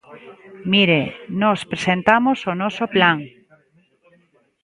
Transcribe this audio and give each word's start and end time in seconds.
Mire, 0.71 1.01
nós 1.41 1.59
presentamos 1.71 2.37
o 2.51 2.53
noso 2.61 2.85
plan. 2.95 3.17